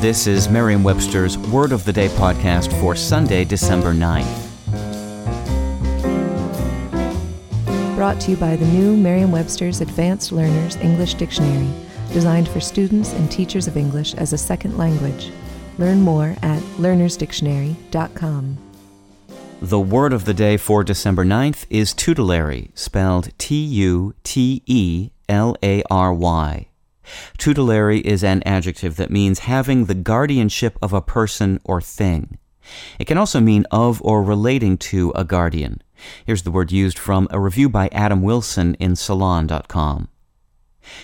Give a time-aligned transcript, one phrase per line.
[0.00, 4.46] This is Merriam-Webster's Word of the Day podcast for Sunday, December 9th.
[7.96, 11.70] Brought to you by the new Merriam-Webster's Advanced Learners English Dictionary,
[12.14, 15.30] designed for students and teachers of English as a second language.
[15.76, 18.56] Learn more at learnersdictionary.com.
[19.60, 25.10] The word of the day for December 9th is tutelary, spelled T U T E
[25.28, 26.69] L A R Y.
[27.38, 32.38] Tutelary is an adjective that means having the guardianship of a person or thing.
[32.98, 35.82] It can also mean of or relating to a guardian.
[36.24, 40.08] Here's the word used from a review by Adam Wilson in Salon.com.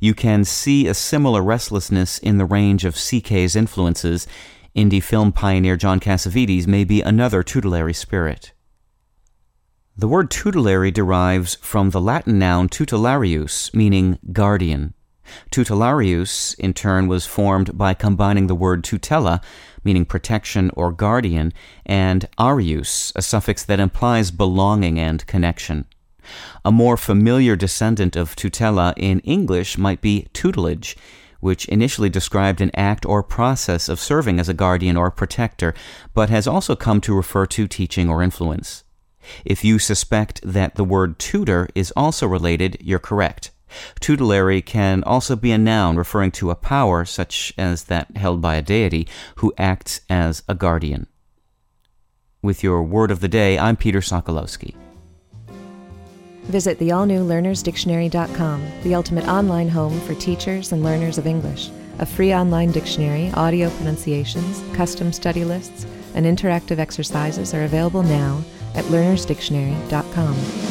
[0.00, 4.26] You can see a similar restlessness in the range of CK's influences.
[4.74, 8.52] Indie film pioneer John Cassavetes may be another tutelary spirit.
[9.96, 14.94] The word tutelary derives from the Latin noun tutelarius, meaning guardian.
[15.50, 19.42] Tutelarius, in turn, was formed by combining the word tutela,
[19.84, 21.52] meaning protection or guardian,
[21.86, 25.86] and arius, a suffix that implies belonging and connection.
[26.64, 30.96] A more familiar descendant of tutela in English might be tutelage,
[31.40, 35.72] which initially described an act or process of serving as a guardian or protector,
[36.12, 38.84] but has also come to refer to teaching or influence.
[39.44, 43.50] If you suspect that the word tutor is also related, you're correct.
[44.00, 48.56] Tutelary can also be a noun referring to a power, such as that held by
[48.56, 51.06] a deity, who acts as a guardian.
[52.42, 54.74] With your word of the day, I'm Peter Sokolowski.
[56.44, 61.70] Visit the all new learnersdictionary.com, the ultimate online home for teachers and learners of English.
[61.98, 68.42] A free online dictionary, audio pronunciations, custom study lists, and interactive exercises are available now
[68.74, 70.67] at learnersdictionary.com.